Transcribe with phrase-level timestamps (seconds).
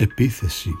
[0.00, 0.74] Επίθεση.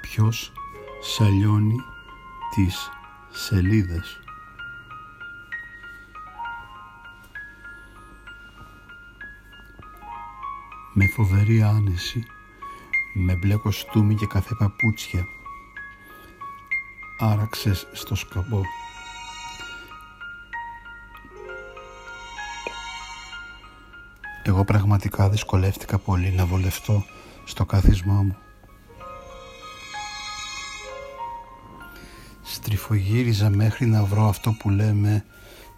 [0.00, 0.52] Ποιος
[1.00, 1.76] σαλιώνει
[2.54, 2.90] τις
[3.30, 4.20] σελίδες.
[10.92, 12.26] Με φοβερή άνεση
[13.14, 15.24] με μπλε κοστούμι και καθέ παπούτσια
[17.18, 18.60] άραξες στο σκαμπό
[24.52, 27.04] Εγώ πραγματικά δυσκολεύτηκα πολύ να βολευτώ
[27.44, 28.36] στο κάθισμά μου.
[32.42, 35.24] Στριφογύριζα μέχρι να βρω αυτό που λέμε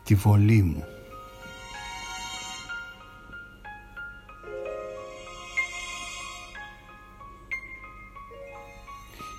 [0.04, 0.84] τη βολή μου.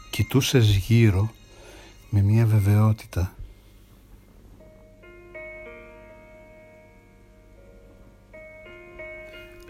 [0.10, 1.32] Κοιτούσες γύρω
[2.10, 3.34] με μια βεβαιότητα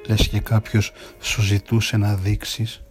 [0.07, 2.83] λες και κάποιος σου ζητούσε να δείξεις;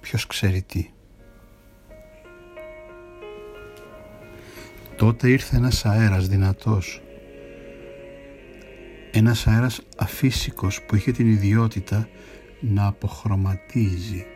[0.00, 0.90] Ποιος ξέρει τι;
[4.96, 7.02] Τότε ήρθε ένας αέρας δυνατός.
[9.12, 12.08] Ένας αέρας αφύσικος που είχε την ιδιότητα
[12.60, 14.26] να αποχρωματίζει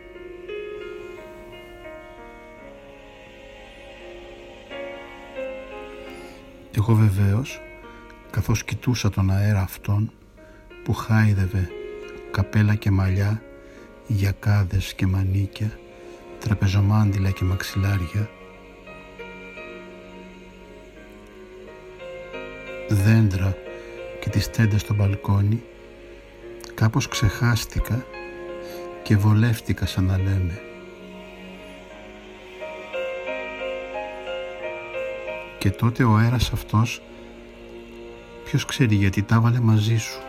[6.76, 7.60] Εγώ βεβαίως,
[8.30, 10.12] καθώς κοιτούσα τον αέρα αυτόν
[10.84, 11.68] που χάιδευε
[12.30, 13.42] καπέλα και μαλλιά,
[14.06, 15.78] γιακάδες και μανίκια,
[16.40, 18.30] τραπεζομάντιλα και μαξιλάρια,
[22.88, 23.56] δέντρα
[24.20, 25.62] και τις τέντες στο μπαλκόνι,
[26.74, 28.06] κάπως ξεχάστηκα
[29.02, 30.73] και βολεύτηκα σαν να λέμε.
[35.64, 37.02] Και τότε ο αέρας αυτός,
[38.44, 40.20] ποιος ξέρει γιατί τα έβαλε μαζί σου.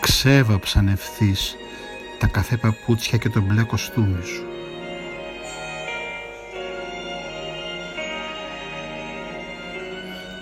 [0.00, 1.56] Ξέβαψαν ευθύς
[2.18, 4.44] τα καφέ παπούτσια και το μπλε κοστούμι σου.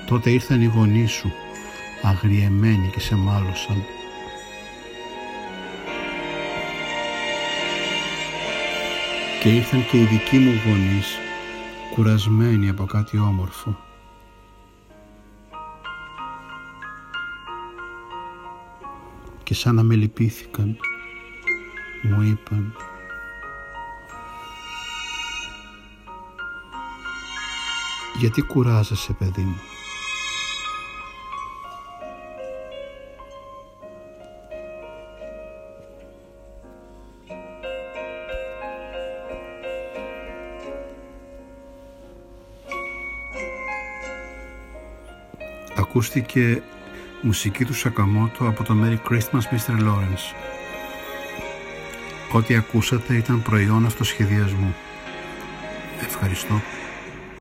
[0.06, 1.32] Τότε ήρθαν οι γονείς σου,
[2.02, 3.82] αγριεμένοι και σε μάλωσαν.
[9.42, 11.18] Και ήρθαν και οι δικοί μου γονείς,
[11.98, 13.76] κουρασμένοι από κάτι όμορφο.
[19.42, 20.76] Και σαν να με λυπήθηκαν,
[22.02, 22.74] μου είπαν
[28.18, 29.67] «Γιατί κουράζεσαι παιδί μου»
[45.76, 46.62] ακούστηκε
[47.20, 49.80] μουσική του Σακαμότο από το Merry Christmas Mr.
[49.80, 50.34] Lawrence.
[52.32, 54.74] Ό,τι ακούσατε ήταν προϊόν αυτοσχεδιασμού.
[56.06, 56.60] Ευχαριστώ.